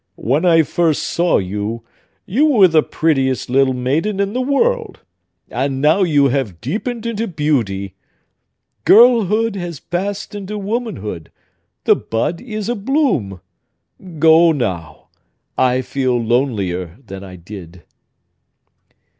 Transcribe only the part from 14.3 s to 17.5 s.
now—I feel lonelier than I